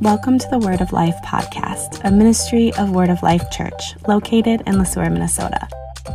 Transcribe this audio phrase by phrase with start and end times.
[0.00, 4.62] Welcome to the Word of Life podcast, a ministry of Word of Life Church located
[4.66, 5.66] in Le Sueur, Minnesota.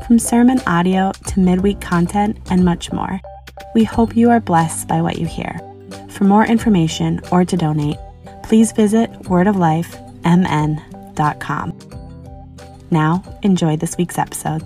[0.07, 3.19] From sermon audio to midweek content and much more,
[3.75, 5.59] we hope you are blessed by what you hear.
[6.09, 7.97] For more information or to donate,
[8.43, 11.90] please visit wordoflifemn.com.
[12.93, 14.61] Now, enjoy this week's episode.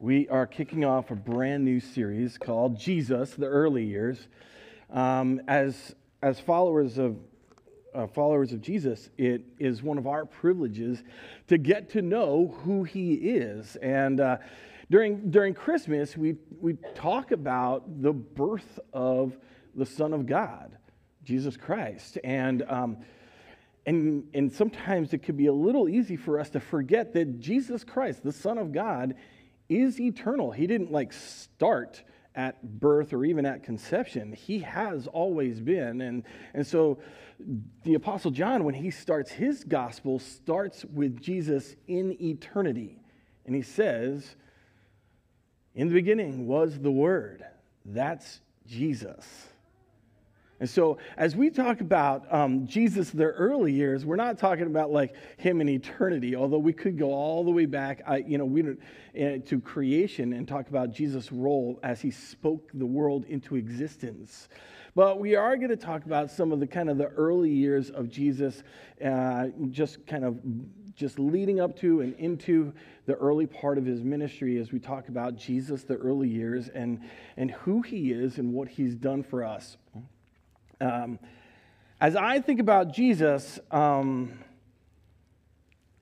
[0.00, 4.26] We are kicking off a brand new series called Jesus, the Early Years.
[4.90, 7.16] Um, as, as followers of,
[7.94, 11.04] uh, followers of Jesus, it is one of our privileges
[11.46, 13.76] to get to know who he is.
[13.76, 14.38] And uh,
[14.90, 19.36] during, during Christmas, we, we talk about the birth of
[19.74, 20.76] the Son of God,
[21.24, 22.18] Jesus Christ.
[22.22, 22.98] And, um,
[23.84, 27.84] and, and sometimes it could be a little easy for us to forget that Jesus
[27.84, 29.14] Christ, the Son of God,
[29.68, 30.52] is eternal.
[30.52, 32.02] He didn't like start
[32.36, 34.32] at birth or even at conception.
[34.32, 36.02] He has always been.
[36.02, 36.22] And,
[36.54, 36.98] and so
[37.82, 42.98] the Apostle John, when he starts his gospel, starts with Jesus in eternity.
[43.46, 44.36] And he says,
[45.76, 47.44] In the beginning was the Word.
[47.84, 49.46] That's Jesus.
[50.58, 54.90] And so, as we talk about um, Jesus, the early years, we're not talking about
[54.90, 58.62] like him in eternity, although we could go all the way back, you know, we,
[58.62, 64.48] uh, to creation and talk about Jesus' role as he spoke the world into existence.
[64.96, 67.90] But we are going to talk about some of the kind of the early years
[67.90, 68.62] of Jesus,
[69.04, 70.40] uh, just kind of
[70.94, 72.72] just leading up to and into
[73.04, 77.02] the early part of his ministry as we talk about Jesus, the early years, and,
[77.36, 79.76] and who he is and what he's done for us.
[80.80, 81.18] Um,
[82.00, 84.38] as I think about Jesus, um,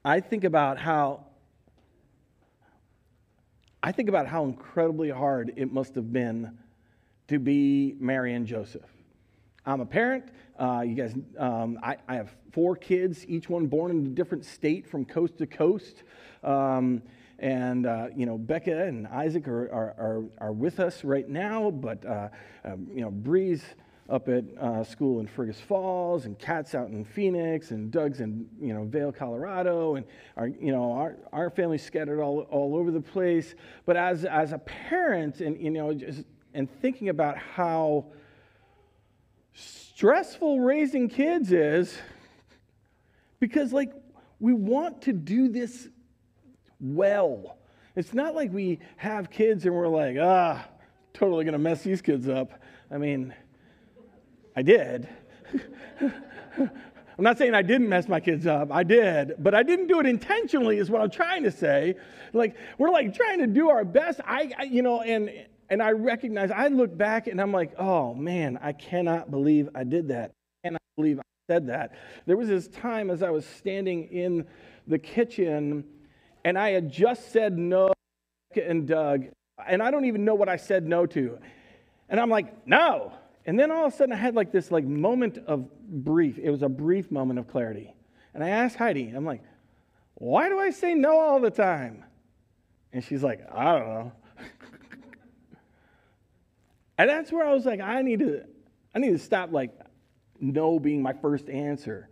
[0.04, 1.26] I think about how
[3.82, 6.58] I think about how incredibly hard it must have been
[7.28, 8.82] to be Mary and Joseph.
[9.66, 10.24] I'm a parent.
[10.58, 14.44] Uh, you guys, um, I, I, have four kids, each one born in a different
[14.44, 16.04] state from coast to coast.
[16.44, 17.02] Um,
[17.40, 21.72] and, uh, you know, Becca and Isaac are, are, are, are, with us right now,
[21.72, 22.28] but, uh,
[22.64, 23.64] um, you know, Bree's
[24.08, 28.46] up at uh, school in Fergus Falls, and Kat's out in Phoenix, and Doug's in
[28.60, 30.04] you know Vail, Colorado, and
[30.36, 33.54] our you know our our family's scattered all all over the place.
[33.86, 36.24] But as as a parent, and you know, just,
[36.54, 38.06] and thinking about how
[39.52, 41.96] stressful raising kids is,
[43.40, 43.92] because like
[44.40, 45.88] we want to do this
[46.80, 47.58] well.
[47.96, 50.66] It's not like we have kids and we're like, ah,
[51.12, 52.52] totally gonna mess these kids up.
[52.90, 53.34] I mean
[54.56, 55.08] I did.
[57.16, 58.72] I'm not saying I didn't mess my kids up.
[58.72, 61.94] I did, but I didn't do it intentionally, is what I'm trying to say.
[62.32, 64.20] Like, we're like trying to do our best.
[64.24, 65.30] I, I, you know, and,
[65.70, 69.84] and I recognize, I look back and I'm like, oh man, I cannot believe I
[69.84, 70.32] did that.
[70.62, 71.92] I cannot believe I said that.
[72.26, 74.46] There was this time as I was standing in
[74.86, 75.84] the kitchen
[76.44, 77.92] and I had just said no
[78.56, 79.26] and Doug,
[79.66, 81.38] and I don't even know what I said no to.
[82.08, 83.12] And I'm like, no.
[83.46, 86.38] And then all of a sudden I had like this like moment of brief.
[86.38, 87.94] It was a brief moment of clarity.
[88.32, 89.42] And I asked Heidi, I'm like,
[90.14, 92.04] why do I say no all the time?
[92.92, 94.12] And she's like, I don't know.
[96.98, 98.42] and that's where I was like, I need to,
[98.94, 99.72] I need to stop like
[100.40, 102.08] no being my first answer.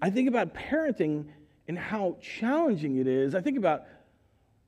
[0.00, 1.26] I think about parenting
[1.68, 3.34] and how challenging it is.
[3.34, 3.84] I think about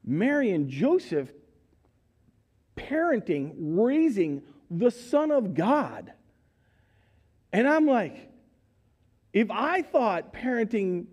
[0.05, 1.31] Mary and Joseph
[2.77, 6.13] parenting, raising the Son of God.
[7.53, 8.31] And I'm like,
[9.33, 11.07] if I thought parenting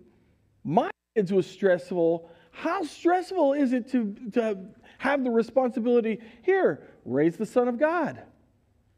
[0.64, 4.58] my kids was stressful, how stressful is it to, to
[4.98, 8.22] have the responsibility here, raise the Son of God?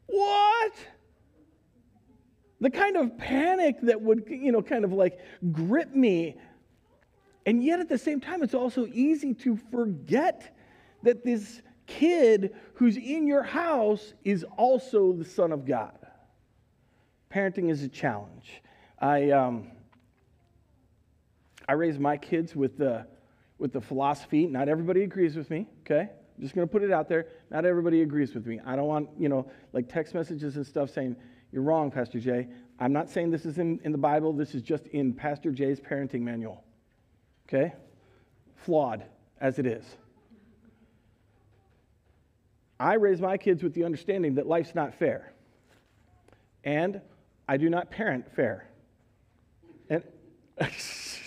[0.07, 0.73] What?
[2.61, 5.19] The kind of panic that would, you know, kind of like
[5.51, 6.37] grip me.
[7.45, 10.57] And yet at the same time, it's also easy to forget
[11.03, 15.97] that this kid who's in your house is also the Son of God.
[17.31, 18.63] Parenting is a challenge.
[18.99, 19.71] I, um,
[21.67, 23.05] I raise my kids with the,
[23.59, 26.09] with the philosophy, not everybody agrees with me, okay?
[26.35, 27.27] I'm just going to put it out there.
[27.49, 28.59] Not everybody agrees with me.
[28.65, 31.15] I don't want, you know, like text messages and stuff saying,
[31.51, 32.47] you're wrong, Pastor Jay.
[32.79, 34.33] I'm not saying this is in, in the Bible.
[34.33, 36.63] This is just in Pastor Jay's parenting manual.
[37.47, 37.73] Okay?
[38.55, 39.05] Flawed
[39.39, 39.85] as it is.
[42.77, 45.31] I raise my kids with the understanding that life's not fair.
[46.65, 46.99] And
[47.47, 48.67] I do not parent fair.
[49.89, 50.03] And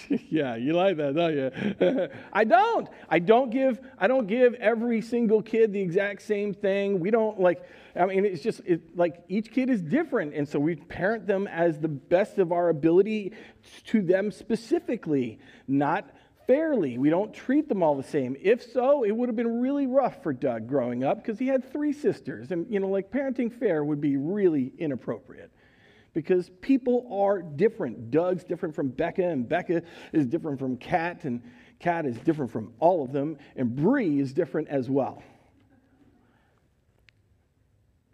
[0.31, 2.09] yeah, you like that, don't you?
[2.33, 2.89] I don't.
[3.09, 7.01] I don't give I don't give every single kid the exact same thing.
[7.01, 7.63] We don't like
[7.97, 11.47] I mean it's just it, like each kid is different and so we parent them
[11.47, 13.33] as the best of our ability
[13.87, 16.09] to them specifically, not
[16.47, 16.97] fairly.
[16.97, 18.37] We don't treat them all the same.
[18.41, 21.71] If so, it would have been really rough for Doug growing up because he had
[21.71, 25.51] three sisters and you know like parenting fair would be really inappropriate
[26.19, 28.11] because people are different.
[28.11, 29.83] Doug's different from Becca, and Becca
[30.13, 31.41] is different from Kat, and
[31.79, 35.23] Kat is different from all of them, and Bree is different as well.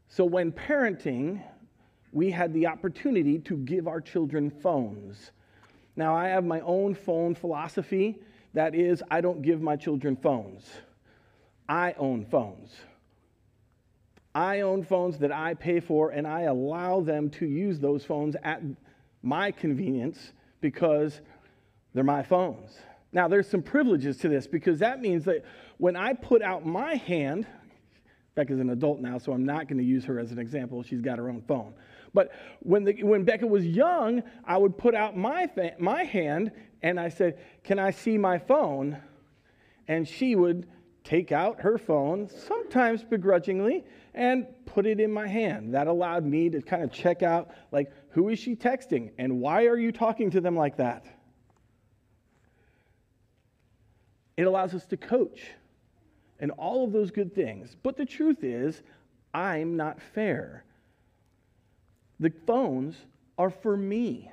[0.08, 1.42] So when parenting,
[2.12, 5.30] we had the opportunity to give our children phones.
[5.96, 8.18] Now, I have my own phone philosophy.
[8.52, 10.70] That is, I don't give my children phones.
[11.70, 12.70] I own phones.
[14.34, 18.36] I own phones that I pay for, and I allow them to use those phones
[18.42, 18.62] at
[19.22, 21.20] my convenience because
[21.92, 22.76] they're my phones.
[23.12, 25.44] Now, there's some privileges to this because that means that
[25.78, 27.46] when I put out my hand,
[28.34, 30.82] Becca's an adult now, so I'm not going to use her as an example.
[30.82, 31.72] She's got her own phone.
[32.12, 36.50] But when, the, when Becca was young, I would put out my, fa- my hand
[36.82, 38.98] and I said, Can I see my phone?
[39.86, 40.66] And she would
[41.04, 43.84] take out her phone, sometimes begrudgingly,
[44.14, 45.74] and put it in my hand.
[45.74, 49.66] That allowed me to kind of check out, like, who is she texting and why
[49.66, 51.04] are you talking to them like that?
[54.36, 55.42] It allows us to coach
[56.40, 57.76] and all of those good things.
[57.82, 58.82] But the truth is,
[59.32, 60.64] I'm not fair.
[62.18, 62.96] The phones
[63.36, 64.30] are for me.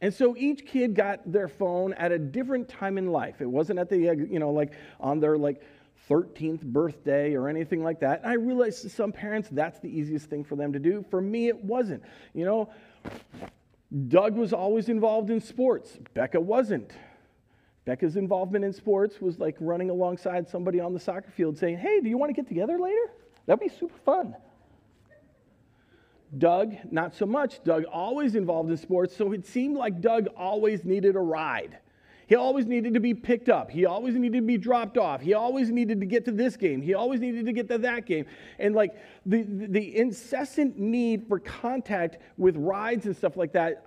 [0.00, 3.40] And so each kid got their phone at a different time in life.
[3.40, 5.62] It wasn't at the, you know, like on their like
[6.08, 8.22] 13th birthday or anything like that.
[8.22, 11.04] And I realize to some parents that's the easiest thing for them to do.
[11.10, 12.02] For me, it wasn't.
[12.34, 12.70] You know,
[14.08, 16.92] Doug was always involved in sports, Becca wasn't.
[17.84, 22.00] Becca's involvement in sports was like running alongside somebody on the soccer field saying, Hey,
[22.00, 23.10] do you want to get together later?
[23.46, 24.34] That'd be super fun.
[26.38, 27.62] Doug, not so much.
[27.62, 31.78] Doug always involved in sports, so it seemed like Doug always needed a ride.
[32.26, 33.70] He always needed to be picked up.
[33.70, 35.20] He always needed to be dropped off.
[35.20, 36.80] He always needed to get to this game.
[36.80, 38.26] He always needed to get to that game.
[38.58, 38.94] And like
[39.26, 43.84] the, the incessant need for contact with rides and stuff like that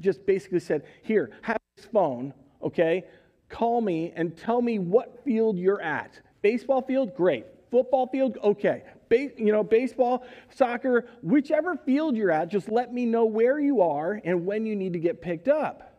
[0.00, 2.32] just basically said, Here, have this phone,
[2.62, 3.04] okay?
[3.48, 6.20] Call me and tell me what field you're at.
[6.42, 7.14] Baseball field?
[7.14, 7.46] Great.
[7.70, 8.38] Football field?
[8.42, 8.84] Okay.
[9.10, 14.20] You know, baseball, soccer, whichever field you're at, just let me know where you are
[14.24, 15.93] and when you need to get picked up.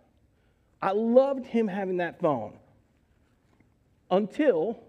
[0.85, 2.53] I loved him having that phone
[4.11, 4.83] until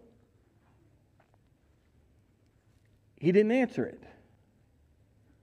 [3.19, 4.03] he didn't answer it.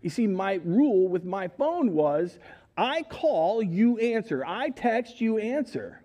[0.03, 2.37] You see, my rule with my phone was
[2.77, 4.45] I call, you answer.
[4.45, 6.03] I text, you answer.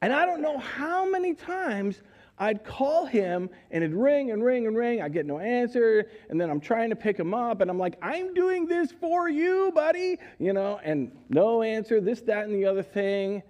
[0.00, 2.00] And I don't know how many times
[2.36, 5.00] I'd call him and it'd ring and ring and ring.
[5.00, 6.10] I'd get no answer.
[6.28, 9.28] And then I'm trying to pick him up and I'm like, I'm doing this for
[9.28, 10.18] you, buddy.
[10.38, 13.42] You know, and no answer, this, that, and the other thing.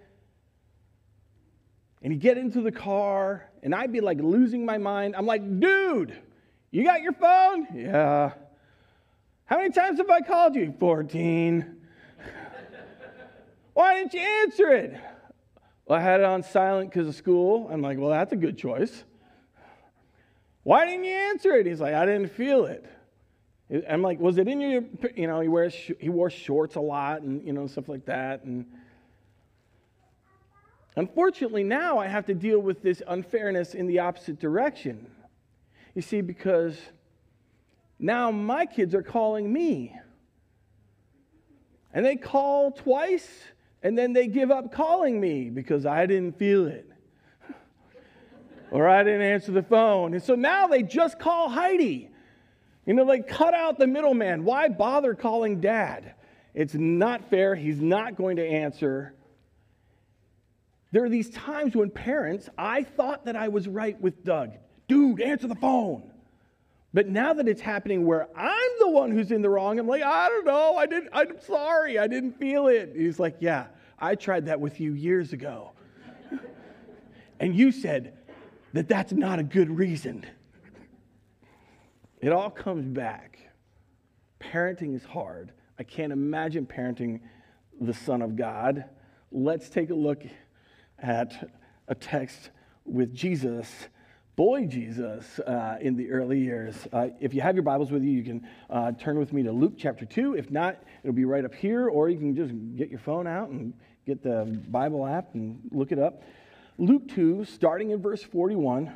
[2.03, 5.17] And he'd get into the car and I'd be like losing my mind.
[5.17, 6.15] I'm like, dude,
[6.71, 7.67] you got your phone?
[7.75, 8.33] Yeah.
[9.47, 10.75] How many times have I called you?
[10.79, 11.76] 14.
[13.73, 15.00] Why didn't you answer it?
[15.87, 17.69] Well, I had it on silent because of school.
[17.71, 19.05] I'm like, well, that's a good choice.
[20.62, 21.67] Why didn't you answer it?
[21.67, 22.85] He's like, I didn't feel it.
[23.88, 27.23] I'm like, was it in your, you know, he wears, he wore shorts a lot
[27.23, 28.45] and, you know, stuff like that.
[28.45, 28.67] And
[30.97, 35.07] unfortunately, now I have to deal with this unfairness in the opposite direction.
[35.95, 36.79] You see, because
[37.99, 39.95] now my kids are calling me.
[41.93, 43.29] And they call twice
[43.85, 46.91] and then they give up calling me because I didn't feel it.
[48.71, 50.14] or I didn't answer the phone.
[50.14, 52.11] And so now they just call Heidi.
[52.87, 54.45] You know, like cut out the middleman.
[54.45, 56.14] Why bother calling dad?
[56.55, 57.55] It's not fair.
[57.55, 59.14] He's not going to answer.
[60.91, 64.53] There are these times when parents, I thought that I was right with Doug.
[64.88, 66.11] Dude, answer the phone.
[66.95, 70.03] But now that it's happening where I'm the one who's in the wrong, I'm like,
[70.03, 70.76] I don't know.
[70.76, 71.99] I didn't, I'm sorry.
[71.99, 72.93] I didn't feel it.
[72.97, 73.67] He's like, yeah,
[73.99, 75.73] I tried that with you years ago.
[77.41, 78.19] and you said
[78.73, 80.25] that that's not a good reason.
[82.21, 83.39] It all comes back.
[84.41, 85.53] Parenting is hard.
[85.79, 87.21] I can't imagine parenting
[87.81, 88.85] the Son of God.
[89.31, 90.25] Let's take a look
[90.99, 91.51] at
[91.89, 92.51] a text
[92.85, 93.71] with Jesus
[94.37, 96.75] boy Jesus uh, in the early years.
[96.93, 99.53] Uh, if you have your Bibles with you, you can uh, turn with me to
[99.53, 100.35] Luke chapter 2.
[100.35, 103.50] If not, it'll be right up here, or you can just get your phone out
[103.50, 103.75] and
[104.07, 106.23] get the Bible app and look it up.
[106.79, 108.93] Luke 2, starting in verse 41,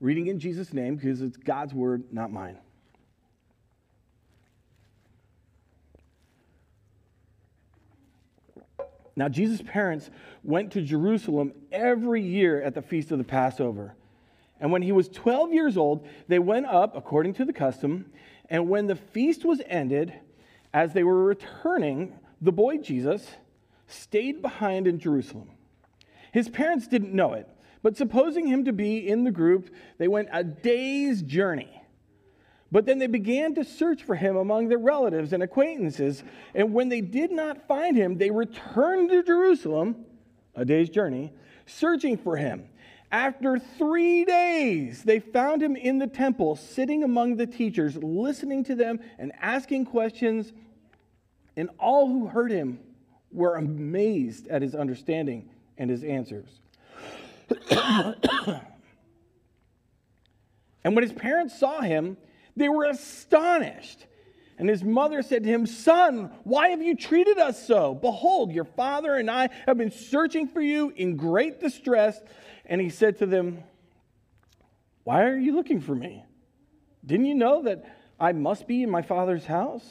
[0.00, 2.58] reading in Jesus' name because it's God's word, not mine.
[9.18, 10.10] Now, Jesus' parents
[10.44, 13.96] went to Jerusalem every year at the feast of the Passover.
[14.60, 18.12] And when he was 12 years old, they went up according to the custom.
[18.48, 20.12] And when the feast was ended,
[20.72, 23.26] as they were returning, the boy Jesus
[23.88, 25.50] stayed behind in Jerusalem.
[26.30, 27.48] His parents didn't know it,
[27.82, 31.77] but supposing him to be in the group, they went a day's journey
[32.70, 36.22] but then they began to search for him among their relatives and acquaintances.
[36.54, 40.04] And when they did not find him, they returned to Jerusalem,
[40.54, 41.32] a day's journey,
[41.66, 42.68] searching for him.
[43.10, 48.74] After three days, they found him in the temple, sitting among the teachers, listening to
[48.74, 50.52] them and asking questions.
[51.56, 52.80] And all who heard him
[53.32, 55.48] were amazed at his understanding
[55.78, 56.60] and his answers.
[60.84, 62.18] and when his parents saw him,
[62.58, 64.06] they were astonished.
[64.58, 67.94] And his mother said to him, Son, why have you treated us so?
[67.94, 72.20] Behold, your father and I have been searching for you in great distress.
[72.66, 73.62] And he said to them,
[75.04, 76.24] Why are you looking for me?
[77.06, 77.84] Didn't you know that
[78.18, 79.86] I must be in my father's house?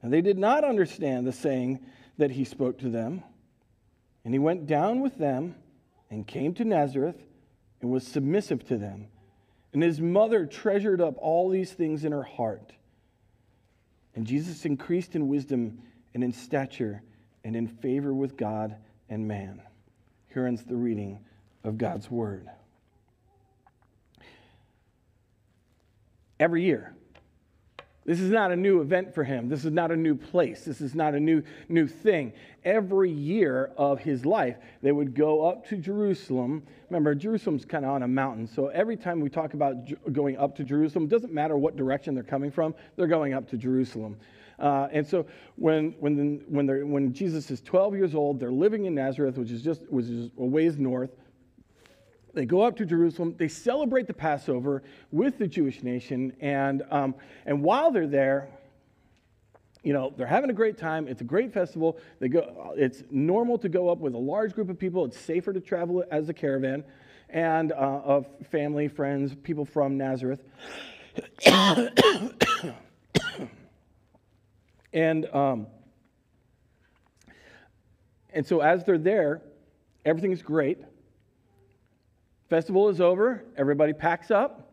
[0.00, 1.84] And they did not understand the saying
[2.16, 3.22] that he spoke to them.
[4.24, 5.54] And he went down with them
[6.10, 7.22] and came to Nazareth
[7.82, 9.08] and was submissive to them.
[9.74, 12.72] And his mother treasured up all these things in her heart.
[14.14, 15.80] And Jesus increased in wisdom
[16.14, 17.02] and in stature
[17.42, 18.76] and in favor with God
[19.08, 19.60] and man.
[20.32, 21.18] Here ends the reading
[21.64, 22.48] of God's word.
[26.38, 26.94] Every year,
[28.04, 29.48] this is not a new event for him.
[29.48, 30.64] This is not a new place.
[30.64, 32.34] This is not a new, new thing.
[32.62, 36.62] Every year of his life, they would go up to Jerusalem.
[36.90, 38.46] Remember, Jerusalem's kind of on a mountain.
[38.46, 39.76] So every time we talk about
[40.12, 43.48] going up to Jerusalem, it doesn't matter what direction they're coming from, they're going up
[43.50, 44.18] to Jerusalem.
[44.58, 48.94] Uh, and so when, when, when, when Jesus is 12 years old, they're living in
[48.94, 51.10] Nazareth, which is just which is a ways north.
[52.34, 53.34] They go up to Jerusalem.
[53.38, 56.36] They celebrate the Passover with the Jewish nation.
[56.40, 57.14] And, um,
[57.46, 58.48] and while they're there,
[59.84, 61.06] you know, they're having a great time.
[61.06, 61.98] It's a great festival.
[62.18, 65.04] They go, it's normal to go up with a large group of people.
[65.04, 66.84] It's safer to travel as a caravan
[67.28, 70.40] and uh, of family, friends, people from Nazareth.
[74.92, 75.66] and, um,
[78.32, 79.42] and so as they're there,
[80.04, 80.78] everything's great.
[82.48, 84.72] Festival is over, everybody packs up,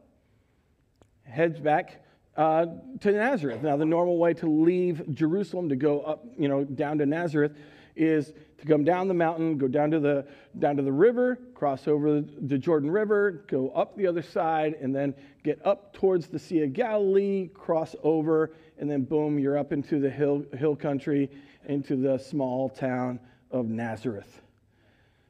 [1.24, 2.04] heads back
[2.36, 2.66] uh,
[3.00, 3.62] to Nazareth.
[3.62, 7.54] Now, the normal way to leave Jerusalem to go up, you know, down to Nazareth
[7.96, 10.26] is to come down the mountain, go down to the
[10.60, 14.96] down to the river, cross over the Jordan River, go up the other side, and
[14.96, 15.14] then
[15.44, 20.00] get up towards the Sea of Galilee, cross over, and then boom, you're up into
[20.00, 21.30] the hill hill country,
[21.68, 24.41] into the small town of Nazareth.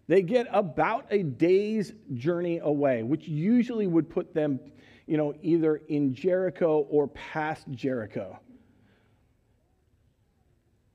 [0.08, 4.60] They get about a day's journey away, which usually would put them,
[5.06, 8.40] you know, either in Jericho or past Jericho.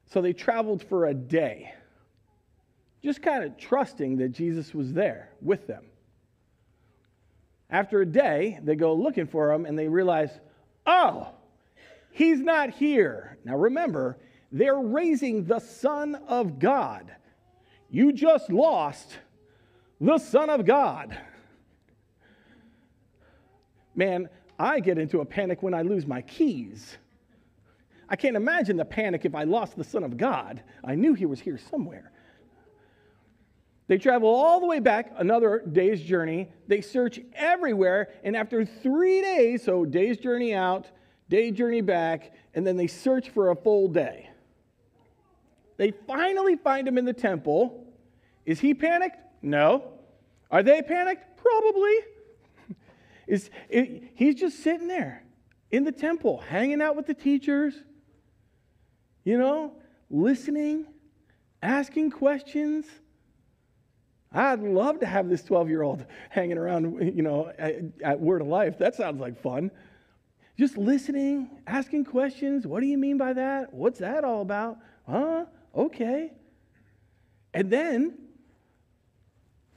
[0.06, 1.72] So they traveled for a day,
[3.02, 5.84] just kind of trusting that Jesus was there with them.
[7.70, 10.30] After a day, they go looking for him and they realize,
[10.86, 11.28] oh,
[12.12, 13.38] he's not here.
[13.44, 14.18] Now remember,
[14.52, 17.10] they're raising the Son of God.
[17.90, 19.18] You just lost
[20.00, 21.18] the Son of God.
[23.94, 24.28] Man,
[24.58, 26.98] I get into a panic when I lose my keys.
[28.08, 30.62] I can't imagine the panic if I lost the Son of God.
[30.84, 32.12] I knew he was here somewhere.
[33.88, 36.48] They travel all the way back, another day's journey.
[36.66, 40.90] They search everywhere, and after three days, so day's journey out,
[41.28, 44.30] day journey back, and then they search for a full day.
[45.76, 47.86] They finally find him in the temple.
[48.44, 49.18] Is he panicked?
[49.42, 49.92] No.
[50.50, 51.36] Are they panicked?
[51.36, 51.96] Probably.
[53.26, 55.24] Is, it, he's just sitting there
[55.70, 57.74] in the temple, hanging out with the teachers,
[59.24, 59.72] you know,
[60.10, 60.86] listening,
[61.62, 62.86] asking questions.
[64.32, 68.40] I'd love to have this 12 year old hanging around, you know, at, at Word
[68.40, 68.78] of Life.
[68.78, 69.70] That sounds like fun.
[70.58, 72.66] Just listening, asking questions.
[72.66, 73.74] What do you mean by that?
[73.74, 74.78] What's that all about?
[75.06, 75.44] Huh?
[75.76, 76.32] Okay.
[77.52, 78.18] And then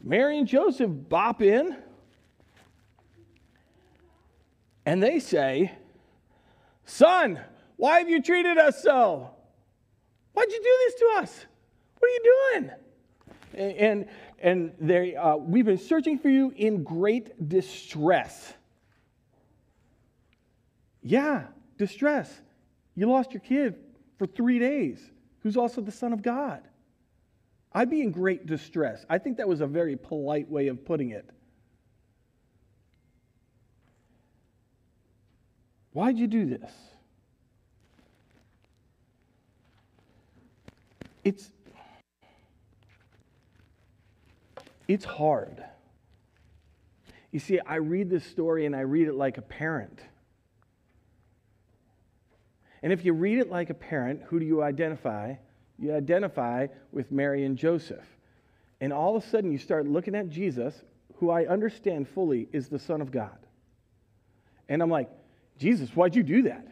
[0.02, 1.76] Mary and Joseph bop in
[4.90, 5.72] And they say,
[6.84, 7.40] Son,
[7.76, 9.30] why have you treated us so?
[10.34, 11.46] Why'd you do this to us?
[12.00, 12.22] What are you
[12.54, 12.72] doing?
[13.78, 14.06] And,
[14.40, 18.52] and they, uh, we've been searching for you in great distress.
[21.04, 21.44] Yeah,
[21.78, 22.42] distress.
[22.96, 23.76] You lost your kid
[24.18, 25.00] for three days,
[25.44, 26.62] who's also the Son of God.
[27.72, 29.06] I'd be in great distress.
[29.10, 31.30] I think that was a very polite way of putting it.
[35.94, 36.72] Why'd you do this?
[41.24, 41.52] It's
[44.88, 45.64] it's hard.
[47.32, 50.00] You see, I read this story and I read it like a parent.
[52.82, 55.36] And if you read it like a parent, who do you identify?
[55.78, 58.06] You identify with Mary and Joseph.
[58.82, 60.74] And all of a sudden, you start looking at Jesus,
[61.16, 63.38] who I understand fully is the Son of God.
[64.70, 65.10] And I'm like,
[65.58, 66.68] Jesus, why'd you do that?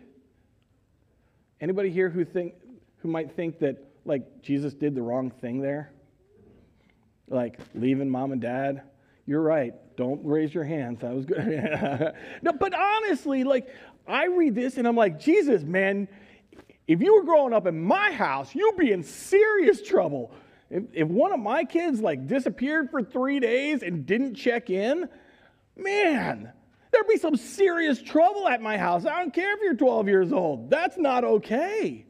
[1.60, 2.54] Anybody here who think
[3.00, 5.92] who might think that like Jesus did the wrong thing there?
[7.28, 8.84] Like leaving mom and dad?
[9.26, 9.74] You're right.
[9.98, 11.02] Don't raise your hands.
[11.02, 11.46] That was good.
[12.42, 13.68] no, but honestly, like
[14.08, 16.08] I read this and I'm like, Jesus, man,
[16.88, 20.32] if you were growing up in my house, you'd be in serious trouble.
[20.70, 25.10] If, if one of my kids like disappeared for three days and didn't check in,
[25.76, 26.52] man,
[26.92, 29.06] there'd be some serious trouble at my house.
[29.06, 30.70] I don't care if you're 12 years old.
[30.70, 32.06] That's not okay.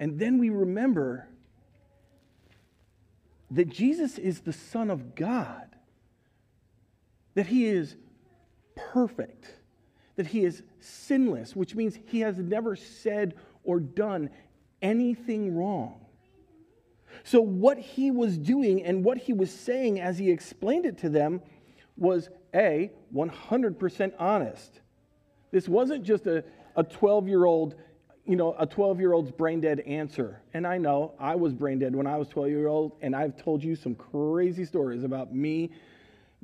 [0.00, 1.28] And then we remember
[3.50, 5.73] that Jesus is the Son of God,
[7.34, 7.96] that He is
[8.76, 9.54] perfect
[10.16, 14.30] that he is sinless, which means he has never said or done
[14.82, 16.00] anything wrong.
[17.22, 21.08] So, what he was doing and what he was saying as he explained it to
[21.08, 21.40] them
[21.96, 24.80] was A, 100% honest.
[25.52, 26.44] This wasn't just a,
[26.76, 27.76] a 12 year old,
[28.24, 30.40] you know, a 12 year old's brain dead answer.
[30.54, 33.40] And I know I was brain dead when I was 12 year old, and I've
[33.40, 35.70] told you some crazy stories about me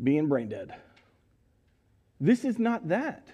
[0.03, 0.75] being brain dead.
[2.21, 3.27] This is not that.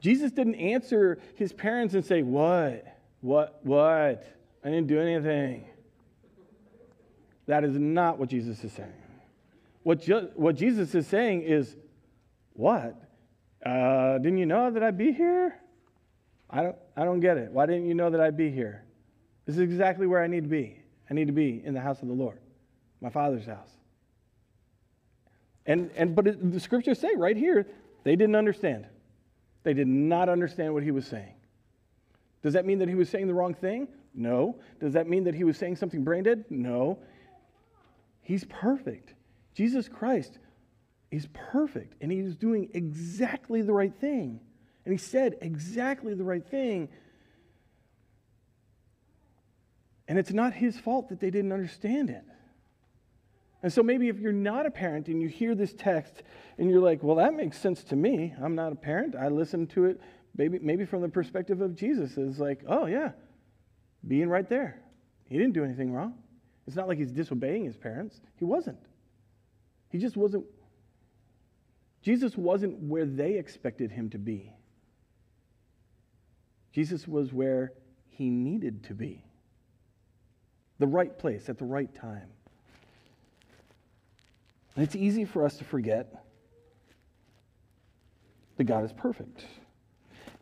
[0.00, 2.86] Jesus didn't answer his parents and say, What?
[3.20, 3.60] What?
[3.62, 4.26] What?
[4.64, 5.66] I didn't do anything.
[7.46, 8.92] That is not what Jesus is saying.
[9.82, 11.76] What, ju- what Jesus is saying is,
[12.54, 12.96] What?
[13.64, 15.54] Uh, didn't you know that I'd be here?
[16.48, 17.52] I don't, I don't get it.
[17.52, 18.84] Why didn't you know that I'd be here?
[19.46, 20.82] This is exactly where I need to be.
[21.10, 22.38] I need to be in the house of the Lord,
[23.00, 23.70] my Father's house.
[25.70, 27.64] And, and but it, the scriptures say right here,
[28.02, 28.88] they didn't understand.
[29.62, 31.34] They did not understand what he was saying.
[32.42, 33.86] Does that mean that he was saying the wrong thing?
[34.12, 34.58] No.
[34.80, 36.44] Does that mean that he was saying something brain dead?
[36.50, 36.98] No.
[38.20, 39.14] He's perfect.
[39.54, 40.40] Jesus Christ
[41.12, 44.40] is perfect, and he is doing exactly the right thing.
[44.84, 46.88] And he said exactly the right thing.
[50.08, 52.24] And it's not his fault that they didn't understand it.
[53.62, 56.22] And so maybe if you're not a parent and you hear this text
[56.56, 58.34] and you're like, well, that makes sense to me.
[58.42, 59.14] I'm not a parent.
[59.14, 60.00] I listen to it
[60.36, 63.12] maybe, maybe from the perspective of Jesus is like, oh, yeah,
[64.06, 64.80] being right there.
[65.28, 66.14] He didn't do anything wrong.
[66.66, 68.20] It's not like he's disobeying his parents.
[68.36, 68.78] He wasn't.
[69.90, 70.44] He just wasn't.
[72.02, 74.52] Jesus wasn't where they expected him to be.
[76.72, 77.72] Jesus was where
[78.08, 79.24] he needed to be.
[80.78, 82.30] The right place at the right time.
[84.74, 86.24] And it's easy for us to forget
[88.56, 89.44] that God is perfect.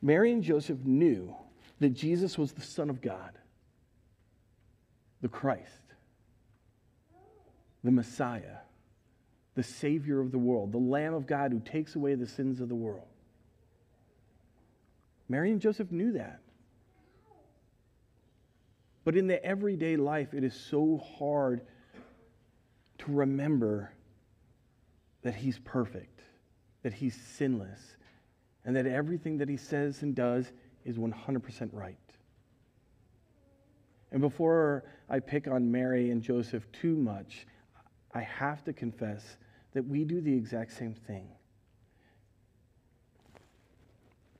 [0.02, 1.34] Mary and Joseph knew
[1.80, 3.38] that Jesus was the Son of God,
[5.22, 5.94] the Christ,
[7.82, 8.58] the Messiah,
[9.54, 12.68] the Savior of the world, the Lamb of God who takes away the sins of
[12.68, 13.06] the world.
[15.28, 16.40] Mary and Joseph knew that.
[19.04, 21.62] But in the everyday life, it is so hard
[22.98, 23.90] to remember
[25.22, 26.20] that he's perfect,
[26.82, 27.96] that he's sinless,
[28.64, 30.52] and that everything that he says and does
[30.84, 31.96] is 100% right.
[34.10, 37.46] And before I pick on Mary and Joseph too much,
[38.14, 39.36] I have to confess
[39.74, 41.28] that we do the exact same thing.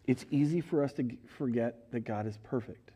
[0.07, 2.93] It's easy for us to forget that God is perfect,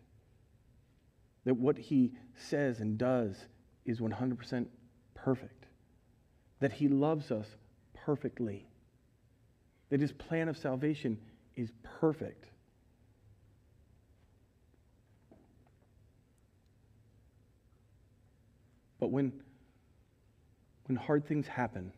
[1.45, 3.37] that what he says and does
[3.85, 4.66] is 100%
[5.14, 5.66] perfect,
[6.61, 7.47] that he loves us
[8.05, 8.67] perfectly,
[9.91, 11.19] that his plan of salvation
[11.57, 12.47] is perfect.
[18.99, 19.33] But when,
[20.87, 21.93] when hard things happen,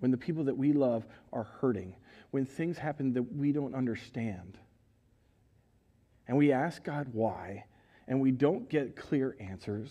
[0.00, 1.94] when the people that we love are hurting,
[2.30, 4.58] when things happen that we don't understand,
[6.28, 7.64] and we ask God why,
[8.06, 9.88] and we don't get clear answers,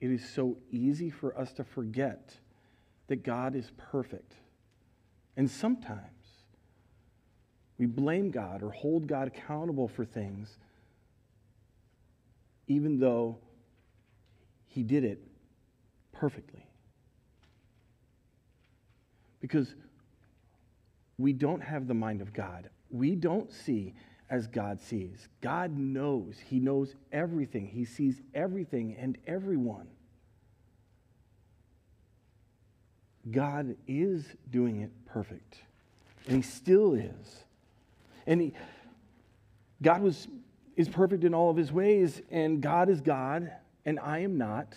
[0.00, 2.34] it is so easy for us to forget
[3.08, 4.34] that God is perfect.
[5.36, 6.00] And sometimes
[7.78, 10.58] we blame God or hold God accountable for things,
[12.66, 13.38] even though
[14.66, 15.22] He did it
[16.12, 16.66] perfectly.
[19.40, 19.74] Because
[21.18, 22.70] we don't have the mind of God.
[22.90, 23.94] We don't see
[24.30, 25.28] as God sees.
[25.40, 26.36] God knows.
[26.38, 27.66] He knows everything.
[27.66, 29.88] He sees everything and everyone.
[33.30, 35.56] God is doing it perfect.
[36.26, 37.44] And he still is.
[38.26, 38.52] And he,
[39.82, 40.28] God was,
[40.76, 43.50] is perfect in all of his ways, and God is God,
[43.84, 44.74] and I am not.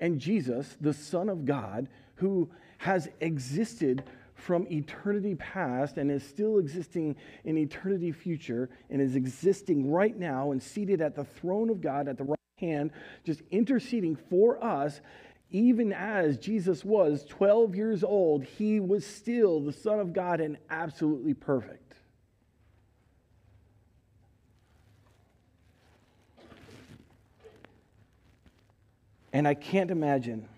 [0.00, 4.04] And Jesus, the Son of God, who has existed
[4.42, 10.50] from eternity past and is still existing in eternity future and is existing right now
[10.50, 12.90] and seated at the throne of God at the right hand,
[13.24, 15.00] just interceding for us.
[15.50, 20.56] Even as Jesus was 12 years old, he was still the Son of God and
[20.70, 21.94] absolutely perfect.
[29.32, 30.48] And I can't imagine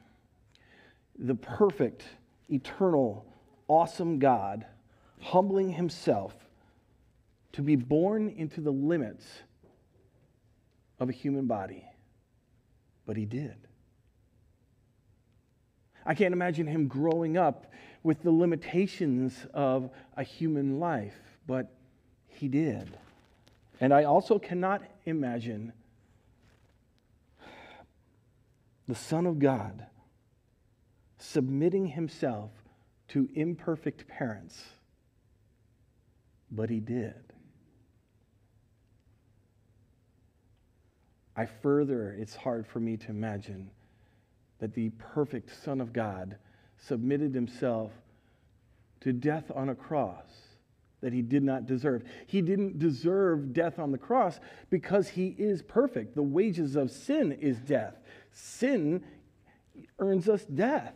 [1.19, 2.05] the perfect,
[2.49, 3.25] eternal,
[3.75, 4.65] awesome God
[5.21, 6.35] humbling himself
[7.53, 9.25] to be born into the limits
[11.01, 11.85] of a human body.
[13.05, 13.57] But he did.
[16.07, 17.67] I can't imagine him growing up
[18.03, 21.73] with the limitations of a human life, but
[22.29, 22.97] he did.
[23.81, 25.73] And I also cannot imagine
[28.87, 29.87] the Son of God
[31.19, 32.51] submitting himself
[33.15, 34.61] to imperfect parents,
[36.51, 37.15] but he did.
[41.37, 43.71] I further, it's hard for me to imagine
[44.59, 46.39] that the perfect Son of God
[46.77, 47.93] submitted himself
[49.03, 50.27] to death on a cross
[51.01, 52.03] that he did not deserve.
[52.27, 56.17] He didn't deserve death on the cross because he is perfect.
[56.17, 57.95] The wages of sin is death.
[58.33, 59.05] Sin
[60.01, 60.95] earns us death.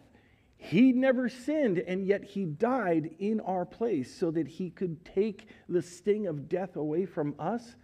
[0.60, 5.46] He never sinned, and yet he died in our place so that he could take
[5.68, 7.76] the sting of death away from us,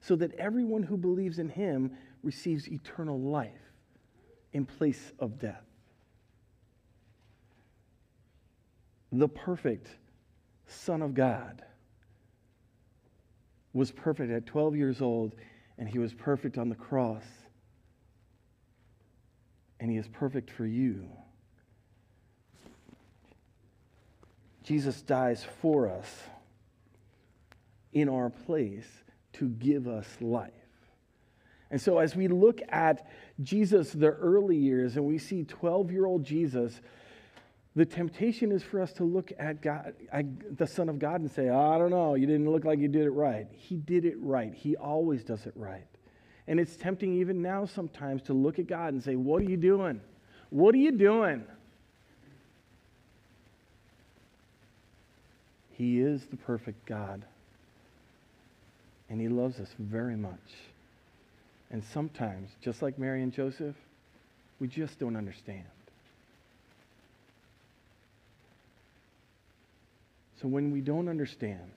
[0.00, 3.72] so that everyone who believes in him receives eternal life
[4.52, 5.64] in place of death.
[9.10, 9.88] The perfect
[10.66, 11.62] Son of God
[13.72, 15.34] was perfect at 12 years old,
[15.78, 17.24] and he was perfect on the cross.
[19.80, 21.08] And he is perfect for you.
[24.68, 26.06] Jesus dies for us
[27.94, 28.86] in our place
[29.32, 30.52] to give us life.
[31.70, 33.08] And so, as we look at
[33.42, 36.82] Jesus, the early years, and we see 12 year old Jesus,
[37.76, 39.94] the temptation is for us to look at God,
[40.54, 42.88] the Son of God, and say, oh, I don't know, you didn't look like you
[42.88, 43.46] did it right.
[43.50, 44.52] He did it right.
[44.52, 45.86] He always does it right.
[46.46, 49.56] And it's tempting even now sometimes to look at God and say, What are you
[49.56, 50.02] doing?
[50.50, 51.46] What are you doing?
[55.78, 57.24] He is the perfect God.
[59.08, 60.34] And He loves us very much.
[61.70, 63.76] And sometimes, just like Mary and Joseph,
[64.58, 65.64] we just don't understand.
[70.42, 71.70] So when we don't understand,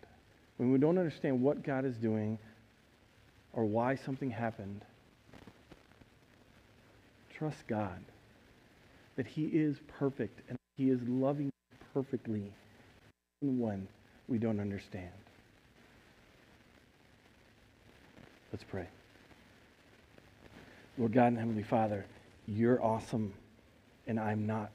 [0.57, 2.39] when we don't understand what God is doing
[3.53, 4.81] or why something happened,
[7.37, 7.99] trust God
[9.15, 11.51] that He is perfect and He is loving
[11.93, 12.51] perfectly
[13.41, 13.87] when
[14.27, 15.09] we don't understand.
[18.51, 18.87] Let's pray.
[20.97, 22.05] Lord God and Heavenly Father,
[22.47, 23.33] you're awesome
[24.07, 24.71] and I'm not.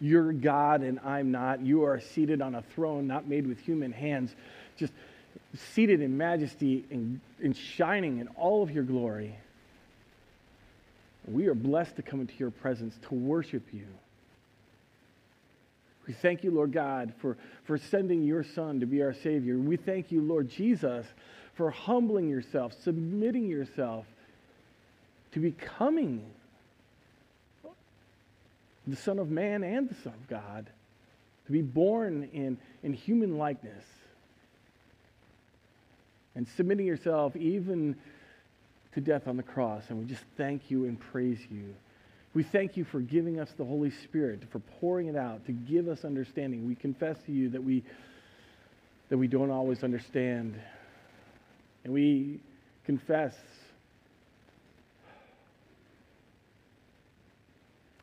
[0.00, 1.60] You're God and I'm not.
[1.60, 4.34] You are seated on a throne not made with human hands,
[4.76, 4.92] just
[5.74, 9.36] seated in majesty and, and shining in all of your glory.
[11.26, 13.86] We are blessed to come into your presence to worship you.
[16.08, 19.58] We thank you, Lord God, for, for sending your Son to be our Savior.
[19.58, 21.06] We thank you, Lord Jesus,
[21.54, 24.06] for humbling yourself, submitting yourself
[25.32, 26.24] to becoming
[28.86, 30.70] the Son of Man and the Son of God,
[31.44, 33.84] to be born in, in human likeness,
[36.34, 37.96] and submitting yourself even
[38.94, 39.82] to death on the cross.
[39.90, 41.74] And we just thank you and praise you.
[42.38, 45.88] We thank you for giving us the Holy Spirit, for pouring it out, to give
[45.88, 46.68] us understanding.
[46.68, 47.82] We confess to you that we,
[49.08, 50.54] that we don't always understand.
[51.82, 52.38] And we
[52.86, 53.34] confess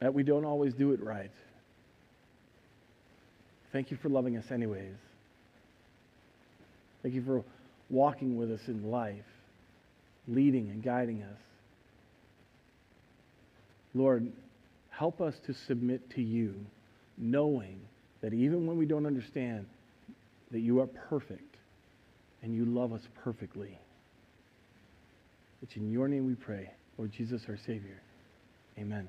[0.02, 1.32] that we don't always do it right.
[3.72, 4.98] Thank you for loving us, anyways.
[7.04, 7.42] Thank you for
[7.90, 9.16] walking with us in life,
[10.28, 11.40] leading and guiding us.
[13.96, 14.32] Lord,
[14.90, 16.54] help us to submit to you,
[17.18, 17.80] knowing
[18.22, 19.66] that even when we don't understand,
[20.52, 21.56] that you are perfect
[22.44, 23.80] and you love us perfectly.
[25.64, 28.02] It's in your name we pray, Lord Jesus, our Savior.
[28.78, 29.08] Amen.